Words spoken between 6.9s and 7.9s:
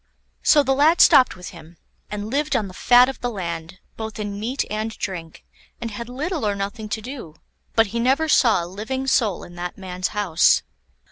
do; but